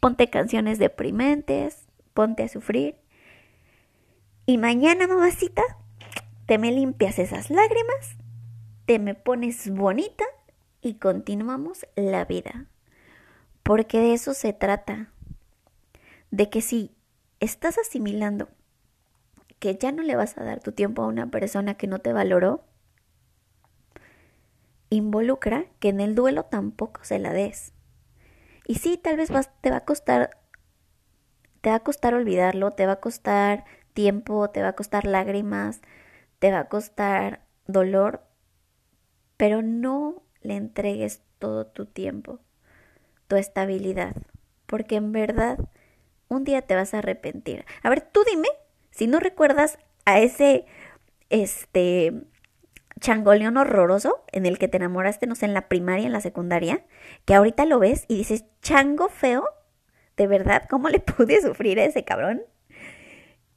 ponte 0.00 0.30
canciones 0.30 0.78
deprimentes, 0.78 1.86
ponte 2.14 2.44
a 2.44 2.48
sufrir. 2.48 2.96
Y 4.46 4.58
mañana, 4.58 5.06
mamacita, 5.06 5.62
te 6.46 6.58
me 6.58 6.72
limpias 6.72 7.18
esas 7.18 7.50
lágrimas, 7.50 8.16
te 8.86 8.98
me 8.98 9.14
pones 9.14 9.70
bonita 9.70 10.24
y 10.80 10.94
continuamos 10.94 11.86
la 11.94 12.24
vida. 12.24 12.66
Porque 13.62 14.00
de 14.00 14.14
eso 14.14 14.34
se 14.34 14.52
trata. 14.52 15.12
De 16.30 16.48
que 16.48 16.60
si 16.60 16.92
estás 17.40 17.78
asimilando 17.78 18.48
que 19.58 19.76
ya 19.76 19.92
no 19.92 20.02
le 20.02 20.16
vas 20.16 20.38
a 20.38 20.44
dar 20.44 20.60
tu 20.60 20.72
tiempo 20.72 21.02
a 21.02 21.06
una 21.06 21.30
persona 21.30 21.74
que 21.74 21.86
no 21.86 21.98
te 21.98 22.12
valoró, 22.12 22.64
involucra 24.88 25.66
que 25.78 25.90
en 25.90 26.00
el 26.00 26.14
duelo 26.14 26.44
tampoco 26.44 27.04
se 27.04 27.18
la 27.18 27.32
des. 27.32 27.72
Y 28.70 28.76
sí, 28.76 28.96
tal 28.96 29.16
vez 29.16 29.30
te 29.62 29.70
va 29.72 29.78
a 29.78 29.84
costar, 29.84 30.38
te 31.60 31.70
va 31.70 31.74
a 31.74 31.80
costar 31.82 32.14
olvidarlo, 32.14 32.70
te 32.70 32.86
va 32.86 32.92
a 32.92 33.00
costar 33.00 33.64
tiempo, 33.94 34.48
te 34.50 34.62
va 34.62 34.68
a 34.68 34.76
costar 34.76 35.06
lágrimas, 35.06 35.80
te 36.38 36.52
va 36.52 36.60
a 36.60 36.68
costar 36.68 37.40
dolor, 37.66 38.22
pero 39.36 39.60
no 39.60 40.22
le 40.42 40.54
entregues 40.54 41.20
todo 41.40 41.66
tu 41.66 41.84
tiempo, 41.84 42.38
tu 43.26 43.34
estabilidad, 43.34 44.14
porque 44.66 44.94
en 44.94 45.10
verdad 45.10 45.58
un 46.28 46.44
día 46.44 46.62
te 46.62 46.76
vas 46.76 46.94
a 46.94 46.98
arrepentir. 46.98 47.64
A 47.82 47.90
ver, 47.90 48.02
tú 48.02 48.20
dime 48.24 48.50
si 48.92 49.08
no 49.08 49.18
recuerdas 49.18 49.80
a 50.04 50.20
ese 50.20 50.64
este 51.28 52.22
changoleón 53.00 53.56
horroroso 53.56 54.24
en 54.32 54.46
el 54.46 54.58
que 54.58 54.68
te 54.68 54.76
enamoraste, 54.76 55.26
no 55.26 55.34
sé, 55.34 55.46
en 55.46 55.54
la 55.54 55.68
primaria, 55.68 56.06
en 56.06 56.12
la 56.12 56.20
secundaria, 56.20 56.84
que 57.24 57.34
ahorita 57.34 57.64
lo 57.64 57.78
ves 57.78 58.04
y 58.08 58.16
dices, 58.16 58.44
chango 58.62 59.08
feo, 59.08 59.48
de 60.16 60.26
verdad, 60.26 60.64
¿cómo 60.68 60.88
le 60.88 61.00
pude 61.00 61.40
sufrir 61.40 61.80
a 61.80 61.84
ese 61.84 62.04
cabrón? 62.04 62.42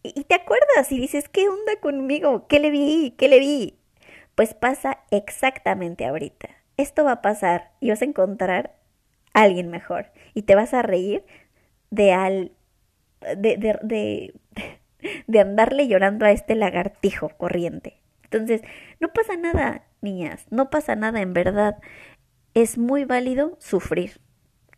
Y, 0.02 0.26
te 0.26 0.36
acuerdas 0.36 0.92
y 0.92 1.00
dices, 1.00 1.30
¿qué 1.30 1.48
onda 1.48 1.80
conmigo? 1.80 2.48
¿Qué 2.48 2.60
le 2.60 2.72
vi? 2.72 3.16
¿Qué 3.18 3.30
le 3.30 3.40
vi? 3.40 3.80
Pues 4.36 4.54
pasa 4.54 5.00
exactamente 5.12 6.06
ahorita. 6.06 6.50
Esto 6.76 7.06
va 7.06 7.14
a 7.14 7.22
pasar 7.22 7.72
y 7.80 7.90
vas 7.90 8.02
a 8.02 8.06
encontrar 8.06 8.76
a 9.34 9.44
alguien 9.44 9.70
mejor 9.70 10.08
y 10.34 10.42
te 10.42 10.56
vas 10.56 10.74
a 10.74 10.82
reír 10.82 11.24
de 11.90 12.12
al 12.12 12.52
de, 13.38 13.56
de, 13.58 13.80
de, 13.82 14.34
de 15.28 15.40
andarle 15.40 15.88
llorando 15.88 16.26
a 16.26 16.32
este 16.32 16.56
lagartijo 16.56 17.30
corriente. 17.30 18.03
Entonces, 18.34 18.62
no 19.00 19.10
pasa 19.14 19.38
nada, 19.38 19.84
niñas, 20.02 20.48
no 20.50 20.72
pasa 20.72 20.96
nada 20.96 21.22
en 21.22 21.34
verdad. 21.34 21.78
Es 22.56 22.78
muy 22.78 23.06
válido 23.06 23.58
sufrir. 23.60 24.20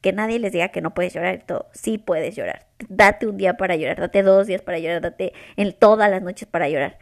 Que 0.01 0.13
nadie 0.13 0.39
les 0.39 0.51
diga 0.51 0.69
que 0.69 0.81
no 0.81 0.93
puedes 0.93 1.13
llorar 1.13 1.35
y 1.35 1.45
todo. 1.45 1.67
Sí 1.73 1.97
puedes 1.97 2.35
llorar. 2.35 2.67
Date 2.89 3.25
un 3.25 3.37
día 3.37 3.57
para 3.57 3.75
llorar, 3.75 3.99
date 3.99 4.21
dos 4.21 4.45
días 4.45 4.61
para 4.61 4.77
llorar, 4.77 5.01
date 5.01 5.33
en 5.55 5.73
todas 5.73 6.11
las 6.11 6.21
noches 6.21 6.47
para 6.47 6.69
llorar. 6.69 6.99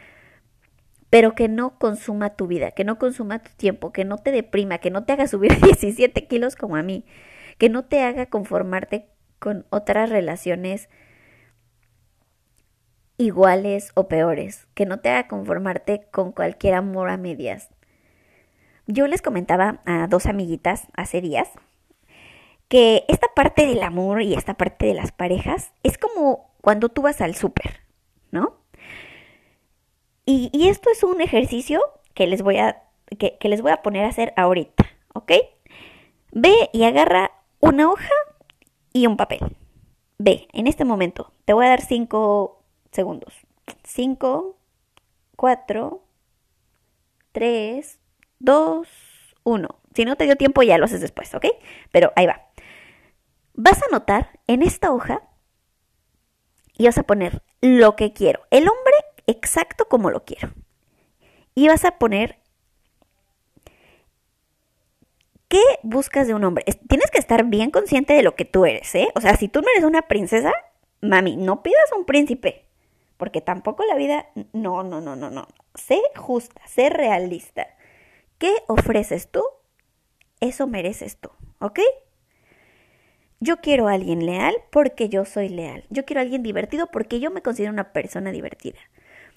Pero 1.10 1.36
que 1.36 1.50
no 1.50 1.77
consuma 1.79 2.36
tu 2.36 2.48
vida, 2.48 2.72
que 2.72 2.86
no 2.86 2.98
consuma 2.98 3.39
tu 3.39 3.51
tiempo, 3.57 3.91
que 3.91 4.05
no 4.05 4.17
te 4.17 4.31
deprima, 4.31 4.77
que 4.77 4.89
no 4.91 5.03
te 5.03 5.13
haga 5.13 5.27
subir 5.27 5.60
17 5.62 6.27
kilos 6.27 6.55
como 6.55 6.75
a 6.75 6.83
mí, 6.83 7.05
que 7.57 7.67
no 7.69 7.83
te 7.83 8.03
haga 8.03 8.27
conformarte 8.27 9.10
con 9.39 9.65
otras 9.69 10.10
relaciones 10.10 10.88
iguales 13.17 13.91
o 13.96 14.08
peores, 14.08 14.67
que 14.74 14.86
no 14.86 15.00
te 15.00 15.10
haga 15.10 15.27
conformarte 15.27 16.08
con 16.12 16.32
cualquier 16.32 16.75
amor 16.75 17.10
a 17.10 17.17
medias. 17.17 17.70
Yo 18.88 19.08
les 19.08 19.22
comentaba 19.22 19.82
a 19.86 20.08
dos 20.08 20.25
amiguitas 20.25 20.88
hace 20.96 21.22
días 21.22 21.50
que 22.67 23.05
esta 23.08 23.27
parte 23.36 23.65
del 23.65 23.84
amor 23.84 24.22
y 24.22 24.34
esta 24.34 24.55
parte 24.55 24.88
de 24.88 24.93
las 24.93 25.12
parejas 25.12 25.72
es 25.84 25.98
como 25.98 26.51
cuando 26.62 26.89
tú 26.89 27.01
vas 27.03 27.22
al 27.22 27.36
súper, 27.36 27.82
¿no? 28.32 28.58
Y, 30.25 30.70
esto 30.70 30.89
es 30.89 31.03
un 31.03 31.20
ejercicio 31.22 31.82
que 32.13 32.27
les 32.27 32.41
voy 32.41 32.58
a 32.58 32.82
que 33.17 33.50
les 33.50 33.62
voy 33.62 33.72
a 33.72 33.84
poner 33.84 34.05
a 34.05 34.08
hacer 34.08 34.34
ahorita, 34.38 34.86
¿ok? 35.13 35.34
Ve 36.32 36.70
y 36.74 36.86
agarra 36.86 37.32
una 37.60 37.91
hoja 37.91 38.10
y 38.91 39.05
un 39.05 39.17
papel. 39.17 39.55
Ve, 40.17 40.48
en 40.53 40.65
este 40.65 40.84
momento, 40.84 41.32
te 41.46 41.53
voy 41.53 41.65
a 41.65 41.70
dar 41.70 41.82
cinco 41.82 42.62
segundos. 42.93 43.33
5, 43.83 44.57
4, 45.35 46.03
3, 47.31 48.00
2, 48.39 48.88
1. 49.43 49.79
Si 49.93 50.05
no 50.05 50.15
te 50.15 50.25
dio 50.25 50.35
tiempo 50.35 50.63
ya 50.63 50.77
lo 50.77 50.85
haces 50.85 51.01
después, 51.01 51.33
¿ok? 51.35 51.45
Pero 51.91 52.12
ahí 52.15 52.25
va. 52.25 52.47
Vas 53.53 53.81
a 53.83 53.85
anotar 53.88 54.39
en 54.47 54.63
esta 54.63 54.91
hoja 54.91 55.21
y 56.77 56.85
vas 56.85 56.97
a 56.97 57.03
poner 57.03 57.43
lo 57.62 57.95
que 57.95 58.13
quiero. 58.13 58.41
El 58.50 58.67
hombre 58.67 58.93
exacto 59.27 59.88
como 59.88 60.09
lo 60.09 60.25
quiero. 60.25 60.53
Y 61.55 61.67
vas 61.67 61.85
a 61.85 62.00
poner 62.00 62.39
¿qué 65.53 65.62
buscas 65.83 66.25
de 66.25 66.33
un 66.33 66.43
hombre? 66.43 66.65
Tienes 66.88 67.12
que 67.12 67.19
estar 67.19 67.43
bien 67.45 67.69
consciente 67.69 68.13
de 68.13 68.23
lo 68.23 68.35
que 68.35 68.43
tú 68.43 68.65
eres, 68.65 68.95
¿eh? 68.95 69.09
O 69.13 69.21
sea, 69.21 69.35
si 69.35 69.47
tú 69.47 69.62
no 69.62 69.67
eres 69.75 69.83
una 69.83 70.01
princesa, 70.07 70.51
mami, 71.00 71.38
no 71.38 71.62
pidas 71.62 71.91
un 71.95 72.05
príncipe 72.05 72.65
porque 73.23 73.39
tampoco 73.39 73.85
la 73.85 73.95
vida, 73.95 74.27
no, 74.51 74.83
no, 74.83 74.99
no, 74.99 75.15
no, 75.15 75.29
no. 75.29 75.47
Sé 75.75 75.97
justa, 76.13 76.61
sé 76.67 76.89
realista. 76.89 77.67
¿Qué 78.37 78.53
ofreces 78.67 79.31
tú? 79.31 79.41
Eso 80.41 80.67
mereces 80.67 81.15
tú, 81.15 81.29
¿ok? 81.59 81.79
Yo 83.39 83.61
quiero 83.61 83.87
a 83.87 83.93
alguien 83.93 84.25
leal 84.25 84.53
porque 84.73 85.07
yo 85.07 85.23
soy 85.23 85.47
leal. 85.47 85.85
Yo 85.89 86.03
quiero 86.03 86.19
a 86.19 86.23
alguien 86.23 86.43
divertido 86.43 86.87
porque 86.91 87.21
yo 87.21 87.31
me 87.31 87.41
considero 87.41 87.71
una 87.71 87.93
persona 87.93 88.33
divertida. 88.33 88.79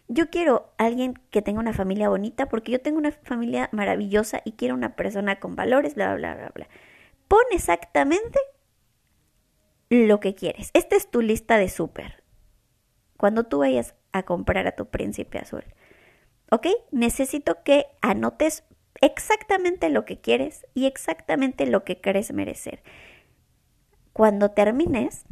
Yo 0.08 0.30
quiero 0.30 0.72
a 0.78 0.86
alguien 0.86 1.14
que 1.30 1.40
tenga 1.40 1.60
una 1.60 1.72
familia 1.72 2.08
bonita 2.08 2.48
porque 2.48 2.72
yo 2.72 2.80
tengo 2.80 2.98
una 2.98 3.12
familia 3.12 3.68
maravillosa 3.70 4.42
y 4.44 4.54
quiero 4.54 4.74
una 4.74 4.96
persona 4.96 5.38
con 5.38 5.54
valores, 5.54 5.94
bla, 5.94 6.12
bla, 6.16 6.34
bla, 6.34 6.50
bla. 6.52 6.68
Pon 7.28 7.44
exactamente 7.52 8.40
lo 9.90 10.18
que 10.18 10.34
quieres. 10.34 10.70
Esta 10.74 10.96
es 10.96 11.08
tu 11.08 11.22
lista 11.22 11.56
de 11.56 11.68
súper. 11.68 12.25
Cuando 13.16 13.44
tú 13.44 13.58
vayas 13.58 13.94
a 14.12 14.25
comprar 14.25 14.66
a 14.66 14.76
tu 14.76 14.87
príncipe 14.87 15.38
azul. 15.38 15.64
¿Ok? 16.50 16.66
Necesito 16.90 17.62
que 17.64 17.87
anotes 18.00 18.64
exactamente 19.00 19.90
lo 19.90 20.04
que 20.04 20.20
quieres 20.20 20.66
y 20.75 20.87
exactamente 20.87 21.66
lo 21.66 21.85
que 21.85 22.00
crees 22.00 22.32
merecer. 22.32 22.82
Cuando 24.12 24.52
termines, 24.52 25.25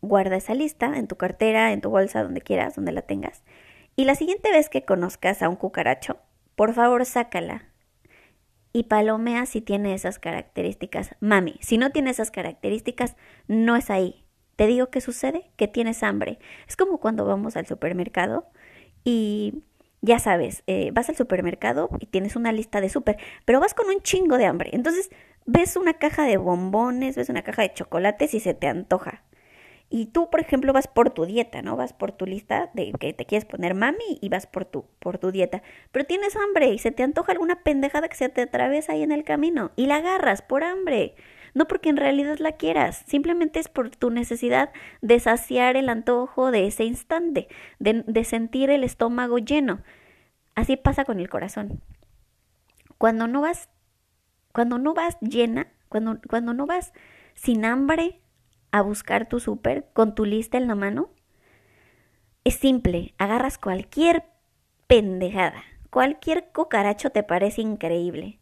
guarda 0.00 0.36
esa 0.36 0.54
lista 0.54 0.96
en 0.96 1.06
tu 1.06 1.16
cartera, 1.16 1.72
en 1.72 1.80
tu 1.80 1.90
bolsa, 1.90 2.22
donde 2.22 2.40
quieras, 2.40 2.76
donde 2.76 2.92
la 2.92 3.02
tengas. 3.02 3.42
Y 3.96 4.04
la 4.04 4.14
siguiente 4.14 4.50
vez 4.50 4.68
que 4.68 4.84
conozcas 4.84 5.42
a 5.42 5.48
un 5.48 5.56
cucaracho, 5.56 6.18
por 6.56 6.72
favor 6.72 7.04
sácala 7.04 7.68
y 8.72 8.84
palomea 8.84 9.46
si 9.46 9.60
tiene 9.60 9.94
esas 9.94 10.18
características. 10.18 11.14
Mami, 11.20 11.56
si 11.60 11.78
no 11.78 11.90
tiene 11.90 12.10
esas 12.10 12.30
características, 12.30 13.16
no 13.46 13.76
es 13.76 13.90
ahí. 13.90 14.23
Te 14.56 14.66
digo 14.66 14.90
qué 14.90 15.00
sucede, 15.00 15.50
que 15.56 15.68
tienes 15.68 16.02
hambre. 16.02 16.38
Es 16.68 16.76
como 16.76 16.98
cuando 16.98 17.24
vamos 17.24 17.56
al 17.56 17.66
supermercado 17.66 18.46
y 19.04 19.62
ya 20.00 20.18
sabes, 20.18 20.62
eh, 20.66 20.90
vas 20.92 21.08
al 21.08 21.16
supermercado 21.16 21.88
y 21.98 22.06
tienes 22.06 22.36
una 22.36 22.52
lista 22.52 22.80
de 22.80 22.88
súper, 22.88 23.16
pero 23.44 23.60
vas 23.60 23.74
con 23.74 23.88
un 23.88 24.02
chingo 24.02 24.36
de 24.38 24.46
hambre. 24.46 24.70
Entonces 24.72 25.10
ves 25.46 25.76
una 25.76 25.94
caja 25.94 26.24
de 26.24 26.36
bombones, 26.36 27.16
ves 27.16 27.28
una 27.28 27.42
caja 27.42 27.62
de 27.62 27.72
chocolates 27.72 28.34
y 28.34 28.40
se 28.40 28.54
te 28.54 28.66
antoja. 28.66 29.22
Y 29.90 30.06
tú, 30.06 30.28
por 30.30 30.40
ejemplo, 30.40 30.72
vas 30.72 30.88
por 30.88 31.10
tu 31.10 31.24
dieta, 31.24 31.62
¿no? 31.62 31.76
Vas 31.76 31.92
por 31.92 32.12
tu 32.12 32.26
lista 32.26 32.70
de 32.74 32.92
que 32.98 33.12
te 33.12 33.26
quieres 33.26 33.44
poner 33.44 33.74
mami 33.74 34.18
y 34.20 34.28
vas 34.28 34.46
por 34.46 34.64
tu, 34.64 34.86
por 34.98 35.18
tu 35.18 35.30
dieta. 35.30 35.62
Pero 35.92 36.04
tienes 36.04 36.36
hambre 36.36 36.68
y 36.68 36.78
se 36.78 36.90
te 36.90 37.02
antoja 37.02 37.32
alguna 37.32 37.62
pendejada 37.62 38.08
que 38.08 38.16
se 38.16 38.28
te 38.28 38.42
atraviesa 38.42 38.92
ahí 38.92 39.02
en 39.02 39.12
el 39.12 39.24
camino 39.24 39.70
y 39.76 39.86
la 39.86 39.96
agarras 39.96 40.42
por 40.42 40.64
hambre. 40.64 41.14
No 41.54 41.68
porque 41.68 41.88
en 41.88 41.96
realidad 41.96 42.38
la 42.38 42.52
quieras, 42.52 43.04
simplemente 43.06 43.60
es 43.60 43.68
por 43.68 43.90
tu 43.90 44.10
necesidad 44.10 44.72
de 45.00 45.20
saciar 45.20 45.76
el 45.76 45.88
antojo 45.88 46.50
de 46.50 46.66
ese 46.66 46.84
instante, 46.84 47.46
de, 47.78 48.24
sentir 48.24 48.70
el 48.70 48.82
estómago 48.82 49.38
lleno. 49.38 49.80
Así 50.56 50.76
pasa 50.76 51.04
con 51.04 51.20
el 51.20 51.28
corazón. 51.28 51.80
Cuando 52.98 53.28
no 53.28 53.40
vas, 53.40 53.68
cuando 54.52 54.78
no 54.78 54.94
vas 54.94 55.16
llena, 55.20 55.68
cuando, 55.88 56.18
cuando 56.28 56.54
no 56.54 56.66
vas 56.66 56.92
sin 57.34 57.64
hambre 57.64 58.20
a 58.72 58.82
buscar 58.82 59.28
tu 59.28 59.38
súper 59.38 59.86
con 59.92 60.16
tu 60.16 60.24
lista 60.24 60.58
en 60.58 60.66
la 60.66 60.74
mano? 60.74 61.10
Es 62.42 62.54
simple, 62.54 63.14
agarras 63.18 63.58
cualquier 63.58 64.24
pendejada, 64.88 65.62
cualquier 65.90 66.48
cucaracho 66.52 67.10
te 67.10 67.22
parece 67.22 67.62
increíble. 67.62 68.40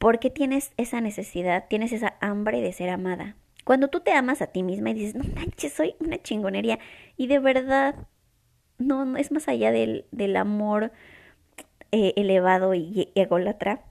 Porque 0.00 0.30
tienes 0.30 0.72
esa 0.78 1.02
necesidad, 1.02 1.66
tienes 1.68 1.92
esa 1.92 2.14
hambre 2.22 2.62
de 2.62 2.72
ser 2.72 2.88
amada. 2.88 3.36
Cuando 3.66 3.88
tú 3.88 4.00
te 4.00 4.12
amas 4.12 4.40
a 4.40 4.46
ti 4.46 4.62
misma 4.62 4.88
y 4.88 4.94
dices, 4.94 5.14
no 5.14 5.24
manches, 5.34 5.74
soy 5.74 5.94
una 6.00 6.16
chingonería. 6.16 6.78
Y 7.18 7.26
de 7.26 7.38
verdad, 7.38 7.94
no, 8.78 9.04
no 9.04 9.18
es 9.18 9.30
más 9.30 9.46
allá 9.46 9.70
del, 9.72 10.06
del 10.10 10.36
amor 10.36 10.90
eh, 11.92 12.14
elevado 12.16 12.72
y 12.72 13.12
ególatra 13.14 13.82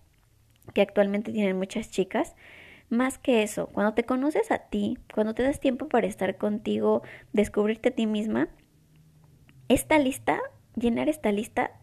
que 0.73 0.81
actualmente 0.81 1.31
tienen 1.31 1.55
muchas 1.55 1.91
chicas. 1.91 2.35
Más 2.89 3.19
que 3.19 3.43
eso, 3.43 3.67
cuando 3.67 3.93
te 3.93 4.03
conoces 4.03 4.49
a 4.49 4.57
ti, 4.57 4.97
cuando 5.13 5.35
te 5.35 5.43
das 5.43 5.59
tiempo 5.59 5.89
para 5.89 6.07
estar 6.07 6.37
contigo, 6.37 7.03
descubrirte 7.33 7.89
a 7.89 7.95
ti 7.95 8.07
misma, 8.07 8.49
esta 9.67 9.99
lista, 9.99 10.39
llenar 10.75 11.07
esta 11.07 11.31
lista, 11.31 11.79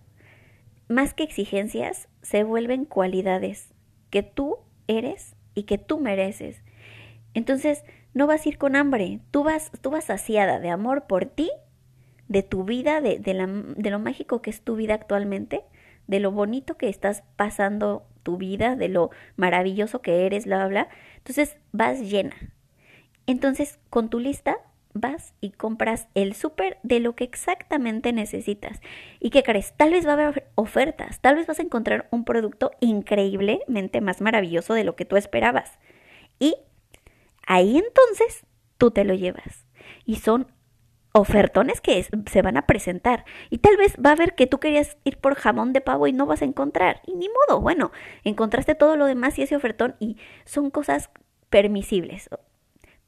más 0.88 1.14
que 1.14 1.22
exigencias, 1.22 2.08
se 2.22 2.42
vuelven 2.42 2.86
cualidades 2.86 3.75
que 4.10 4.22
tú 4.22 4.58
eres 4.86 5.36
y 5.54 5.64
que 5.64 5.78
tú 5.78 5.98
mereces. 5.98 6.62
Entonces, 7.34 7.84
no 8.14 8.26
vas 8.26 8.46
a 8.46 8.48
ir 8.48 8.58
con 8.58 8.76
hambre, 8.76 9.20
tú 9.30 9.44
vas, 9.44 9.70
tú 9.80 9.90
vas 9.90 10.04
saciada 10.04 10.58
de 10.58 10.70
amor 10.70 11.06
por 11.06 11.26
ti, 11.26 11.50
de 12.28 12.42
tu 12.42 12.64
vida, 12.64 13.00
de, 13.00 13.18
de, 13.18 13.34
la, 13.34 13.46
de 13.46 13.90
lo 13.90 13.98
mágico 13.98 14.42
que 14.42 14.50
es 14.50 14.62
tu 14.62 14.76
vida 14.76 14.94
actualmente, 14.94 15.62
de 16.06 16.20
lo 16.20 16.30
bonito 16.30 16.76
que 16.76 16.88
estás 16.88 17.22
pasando 17.36 18.06
tu 18.22 18.36
vida, 18.36 18.74
de 18.74 18.88
lo 18.88 19.10
maravilloso 19.36 20.02
que 20.02 20.26
eres, 20.26 20.46
bla, 20.46 20.58
bla, 20.58 20.66
bla. 20.66 20.88
Entonces 21.18 21.56
vas 21.72 22.00
llena. 22.00 22.34
Entonces 23.26 23.78
con 23.90 24.08
tu 24.08 24.18
lista 24.18 24.56
vas 24.96 25.34
y 25.40 25.50
compras 25.50 26.08
el 26.14 26.34
súper 26.34 26.78
de 26.82 27.00
lo 27.00 27.14
que 27.14 27.24
exactamente 27.24 28.12
necesitas. 28.12 28.80
¿Y 29.20 29.30
qué 29.30 29.42
crees? 29.42 29.74
Tal 29.76 29.90
vez 29.90 30.06
va 30.06 30.10
a 30.10 30.14
haber 30.14 30.48
ofertas, 30.54 31.20
tal 31.20 31.36
vez 31.36 31.46
vas 31.46 31.58
a 31.58 31.62
encontrar 31.62 32.08
un 32.10 32.24
producto 32.24 32.72
increíblemente 32.80 34.00
más 34.00 34.20
maravilloso 34.20 34.74
de 34.74 34.84
lo 34.84 34.96
que 34.96 35.04
tú 35.04 35.16
esperabas. 35.16 35.78
Y 36.38 36.54
ahí 37.46 37.78
entonces 37.78 38.44
tú 38.78 38.90
te 38.90 39.04
lo 39.04 39.14
llevas. 39.14 39.66
Y 40.04 40.16
son 40.16 40.48
ofertones 41.16 41.80
que 41.80 42.06
se 42.30 42.42
van 42.42 42.56
a 42.58 42.66
presentar. 42.66 43.24
Y 43.48 43.58
tal 43.58 43.76
vez 43.76 43.96
va 44.04 44.12
a 44.12 44.16
ver 44.16 44.34
que 44.34 44.46
tú 44.46 44.60
querías 44.60 44.98
ir 45.04 45.18
por 45.18 45.34
jamón 45.34 45.72
de 45.72 45.80
pavo 45.80 46.06
y 46.06 46.12
no 46.12 46.26
vas 46.26 46.42
a 46.42 46.44
encontrar. 46.44 47.00
Y 47.06 47.14
ni 47.14 47.28
modo, 47.28 47.60
bueno, 47.60 47.90
encontraste 48.22 48.74
todo 48.74 48.96
lo 48.96 49.06
demás 49.06 49.38
y 49.38 49.42
ese 49.42 49.56
ofertón 49.56 49.96
y 49.98 50.18
son 50.44 50.70
cosas 50.70 51.10
permisibles. 51.48 52.28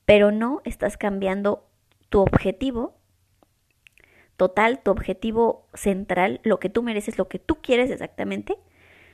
Pero 0.06 0.32
no 0.32 0.62
estás 0.64 0.96
cambiando 0.96 1.67
tu 2.08 2.20
objetivo 2.20 2.98
total, 4.36 4.80
tu 4.82 4.92
objetivo 4.92 5.66
central, 5.74 6.40
lo 6.44 6.60
que 6.60 6.70
tú 6.70 6.82
mereces, 6.82 7.18
lo 7.18 7.28
que 7.28 7.40
tú 7.40 7.60
quieres 7.60 7.90
exactamente, 7.90 8.56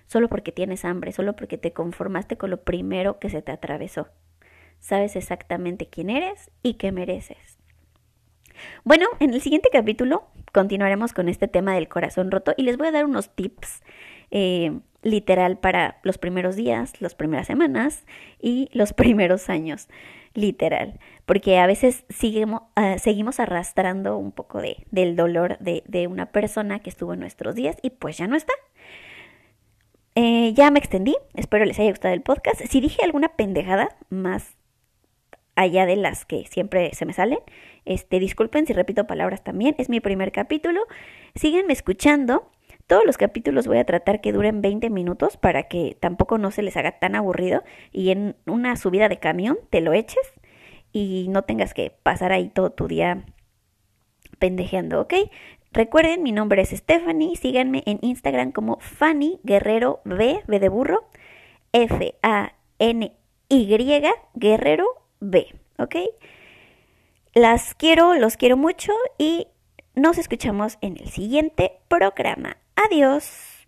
solo 0.07 0.29
porque 0.29 0.53
tienes 0.53 0.85
hambre, 0.85 1.13
solo 1.13 1.35
porque 1.35 1.57
te 1.57 1.73
conformaste 1.73 2.37
con 2.37 2.51
lo 2.51 2.63
primero 2.63 3.19
que 3.19 3.31
se 3.31 3.41
te 3.41 3.51
atravesó. 3.51 4.09
Sabes 4.81 5.17
exactamente 5.17 5.87
quién 5.87 6.11
eres 6.11 6.51
y 6.63 6.75
qué 6.75 6.93
mereces. 6.93 7.59
Bueno, 8.85 9.07
en 9.19 9.33
el 9.33 9.41
siguiente 9.41 9.71
capítulo 9.73 10.29
continuaremos 10.53 11.15
con 11.15 11.29
este 11.29 11.49
tema 11.49 11.75
del 11.75 11.89
corazón 11.89 12.31
roto 12.31 12.53
y 12.57 12.63
les 12.63 12.77
voy 12.77 12.89
a 12.89 12.93
dar 12.93 13.07
unos 13.07 13.35
tips 13.35 13.83
eh, 14.31 14.79
literal 15.05 15.59
para 15.59 15.99
los 16.03 16.19
primeros 16.19 16.57
días, 16.57 17.01
las 17.01 17.15
primeras 17.15 17.47
semanas 17.47 18.05
y 18.41 18.69
los 18.73 18.93
primeros 18.95 19.49
años, 19.49 19.89
literal, 20.35 20.99
porque 21.27 21.59
a 21.59 21.67
veces 21.67 22.05
seguimos, 22.09 22.63
ah, 22.75 22.99
seguimos 22.99 23.39
arrastrando 23.39 24.19
un 24.19 24.33
poco 24.33 24.61
de, 24.61 24.85
del 24.91 25.15
dolor 25.15 25.59
de, 25.59 26.07
una 26.09 26.27
persona 26.27 26.81
que 26.81 26.91
estuvo 26.91 27.15
en 27.15 27.21
nuestros 27.21 27.55
días 27.55 27.77
y 27.83 27.91
pues 27.91 28.19
ya 28.19 28.27
no 28.27 28.35
está. 28.35 28.53
Eh, 30.17 30.53
ya 30.55 30.71
me 30.71 30.79
extendí, 30.79 31.17
espero 31.35 31.65
les 31.65 31.79
haya 31.79 31.91
gustado 31.91 32.15
el 32.15 32.23
podcast. 32.23 32.61
Si 32.69 32.81
dije 32.81 33.03
alguna 33.05 33.37
pendejada 33.37 33.97
más 34.11 34.57
allá 35.57 35.87
de 35.87 35.97
las 35.97 36.25
que 36.25 36.47
siempre 36.47 36.95
se 36.95 37.05
me 37.05 37.13
salen, 37.13 37.39
este, 37.85 38.19
disculpen 38.19 38.67
si 38.67 38.73
repito 38.73 39.07
palabras 39.07 39.45
también, 39.45 39.75
es 39.79 39.89
mi 39.89 40.01
primer 40.01 40.33
capítulo. 40.33 40.81
Síganme 41.35 41.73
escuchando. 41.73 42.51
Todos 42.87 43.05
los 43.07 43.17
capítulos 43.17 43.67
voy 43.67 43.79
a 43.79 43.85
tratar 43.85 44.21
que 44.21 44.33
duren 44.33 44.61
20 44.61 44.91
minutos 44.91 45.39
para 45.39 45.65
que 45.65 45.97
tampoco 45.99 46.37
no 46.37 46.51
se 46.51 46.63
les 46.63 46.77
haga 46.77 46.99
tan 46.99 47.15
aburrido 47.15 47.63
y 47.93 48.11
en 48.11 48.37
una 48.47 48.77
subida 48.77 49.09
de 49.09 49.19
camión 49.19 49.59
te 49.71 49.81
lo 49.81 49.95
eches 49.95 50.35
y 50.93 51.27
no 51.31 51.43
tengas 51.43 51.73
que 51.73 51.91
pasar 51.91 52.33
ahí 52.33 52.51
todo 52.51 52.71
tu 52.71 52.87
día 52.87 53.25
pendejeando, 54.39 55.01
¿ok? 55.01 55.15
Recuerden, 55.73 56.23
mi 56.23 56.31
nombre 56.31 56.63
es 56.63 56.71
Stephanie, 56.71 57.37
síganme 57.37 57.83
en 57.87 57.99
Instagram 58.03 58.53
como 58.53 58.79
Fanny 58.81 59.41
Guerrero 59.43 60.03
B, 60.05 60.43
B 60.47 60.61
de 60.61 60.69
burro, 60.69 61.09
F-A-N-Y 61.73 63.17
Guerrero 64.35 64.87
B, 65.21 65.47
¿ok? 65.79 65.97
Las 67.35 67.75
quiero, 67.75 68.15
los 68.15 68.37
quiero 68.37 68.57
mucho 68.57 68.93
y 69.19 69.49
nos 69.97 70.19
escuchamos 70.19 70.79
en 70.81 70.97
el 70.99 71.09
siguiente 71.09 71.81
programa. 71.89 72.59
Adiós. 72.77 73.54